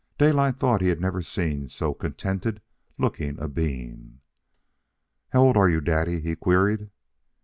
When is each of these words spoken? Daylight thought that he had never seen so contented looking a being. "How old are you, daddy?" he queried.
Daylight 0.17 0.57
thought 0.57 0.79
that 0.79 0.85
he 0.85 0.89
had 0.89 0.99
never 0.99 1.21
seen 1.21 1.69
so 1.69 1.93
contented 1.93 2.59
looking 2.97 3.39
a 3.39 3.47
being. 3.47 4.19
"How 5.29 5.43
old 5.43 5.57
are 5.57 5.69
you, 5.69 5.79
daddy?" 5.79 6.19
he 6.21 6.35
queried. 6.35 6.89